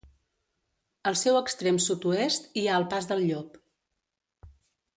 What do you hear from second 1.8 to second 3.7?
sud-oest hi ha el Pas del Llop.